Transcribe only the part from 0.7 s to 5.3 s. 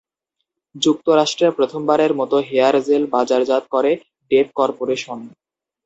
যুক্তরাষ্ট্রে প্রথমবারের মতো হেয়ার জেল বাজারজাত করে ডেপ করপোরেশন।